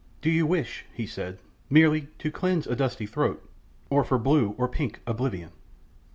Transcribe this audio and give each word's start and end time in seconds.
"Do 0.23 0.31
you 0.31 0.47
wish," 0.47 0.85
he 0.91 1.05
said, 1.05 1.37
"merely 1.69 2.07
to 2.17 2.31
cleanse 2.31 2.65
a 2.65 2.75
dusty 2.75 3.05
throat, 3.05 3.47
or 3.91 4.03
for 4.03 4.17
blue 4.17 4.55
or 4.57 4.67
pink 4.67 4.99
oblivion?" 5.05 5.51